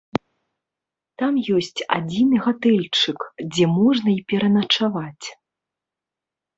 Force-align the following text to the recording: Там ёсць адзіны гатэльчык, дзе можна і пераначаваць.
Там 1.21 1.33
ёсць 1.57 1.83
адзіны 1.99 2.37
гатэльчык, 2.47 3.19
дзе 3.53 3.65
можна 3.79 4.09
і 4.19 4.19
пераначаваць. 4.35 5.25